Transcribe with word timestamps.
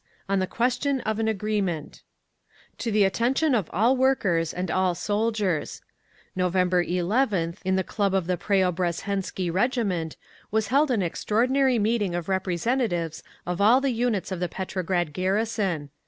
ON 0.27 0.39
THE 0.39 0.47
QUESTION 0.47 0.99
OF 1.01 1.19
AN 1.19 1.27
AGREEMENT 1.27 2.01
To 2.79 2.89
the 2.91 3.03
Attention 3.03 3.53
of 3.53 3.69
All 3.71 3.95
Workers 3.95 4.51
and 4.51 4.71
All 4.71 4.95
Soldiers. 4.95 5.83
November 6.35 6.83
11th, 6.83 7.57
in 7.63 7.75
the 7.75 7.83
club 7.83 8.15
of 8.15 8.25
the 8.25 8.35
Preobrazhensky 8.35 9.53
Regiment, 9.53 10.17
was 10.49 10.69
held 10.69 10.89
an 10.89 11.03
extraordinary 11.03 11.77
meeting 11.77 12.15
of 12.15 12.29
representatives 12.29 13.21
of 13.45 13.61
all 13.61 13.79
the 13.79 13.91
units 13.91 14.31
of 14.31 14.39
the 14.39 14.49
Petrograd 14.49 15.13
garrison. 15.13 15.91